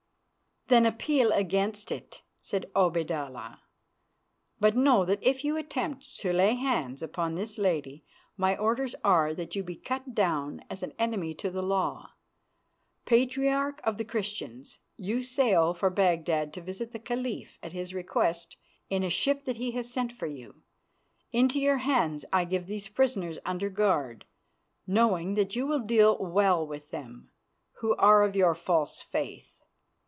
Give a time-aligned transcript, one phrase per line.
[0.67, 3.59] "Then appeal against it," said Obaidallah,
[4.57, 8.05] "but know that if you attempt to lay hands upon this lady,
[8.37, 12.13] my orders are that you be cut down as an enemy to the law.
[13.03, 18.55] Patriarch of the Christians, you sail for Baghdad to visit the Caliph at his request
[18.89, 20.61] in a ship that he has sent for you.
[21.33, 24.23] Into your hands I give these prisoners under guard,
[24.87, 27.29] knowing that you will deal well with them,
[27.81, 29.57] who are of your false faith.